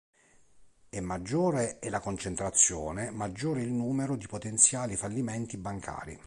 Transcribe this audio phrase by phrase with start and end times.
[0.89, 6.19] E maggiore è la concentrazione, maggiore è il numero di potenziali fallimenti bancari".